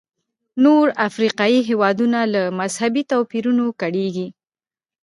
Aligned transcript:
نور 0.63 0.85
افریقایي 1.07 1.59
هېوادونه 1.69 2.19
له 2.33 2.41
مذهبي 2.59 3.03
توپیرونو 3.11 3.65
کړېږي. 3.81 4.27